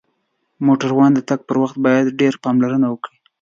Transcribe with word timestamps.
موټروانان 0.65 1.11
د 1.15 1.19
تک 1.29 1.39
پر 1.47 1.55
وخت 1.63 1.75
باید 1.85 2.17
ډیر 2.21 2.33
پاملرنه 2.43 2.87
وکړی 2.89 3.17